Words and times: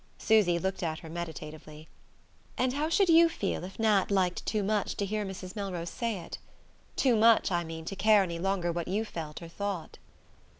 Susy 0.17 0.57
looked 0.57 0.81
at 0.81 0.97
her 1.01 1.09
meditatively. 1.11 1.87
"And 2.57 2.73
how 2.73 2.89
should 2.89 3.07
you 3.07 3.29
feel 3.29 3.63
if 3.63 3.77
Nat 3.77 4.09
liked 4.09 4.43
too 4.47 4.63
much 4.63 4.95
to 4.97 5.05
hear 5.05 5.23
Mrs. 5.23 5.55
Melrose 5.55 5.91
say 5.91 6.17
it? 6.21 6.39
Too 6.95 7.15
much, 7.15 7.51
I 7.51 7.63
mean, 7.63 7.85
to 7.85 7.95
care 7.95 8.23
any 8.23 8.39
longer 8.39 8.71
what 8.71 8.87
you 8.87 9.05
felt 9.05 9.43
or 9.43 9.47
thought?" 9.47 9.99